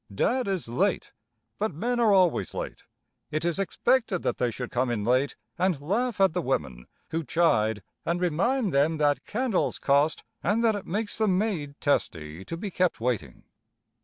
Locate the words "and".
5.59-5.79, 8.03-8.19, 10.41-10.63